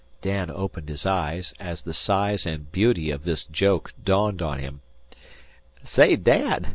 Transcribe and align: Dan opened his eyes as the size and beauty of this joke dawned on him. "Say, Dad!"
Dan 0.23 0.49
opened 0.49 0.89
his 0.89 1.05
eyes 1.05 1.53
as 1.59 1.83
the 1.83 1.93
size 1.93 2.47
and 2.47 2.71
beauty 2.71 3.11
of 3.11 3.23
this 3.23 3.45
joke 3.45 3.93
dawned 4.03 4.41
on 4.41 4.57
him. 4.57 4.81
"Say, 5.83 6.15
Dad!" 6.15 6.69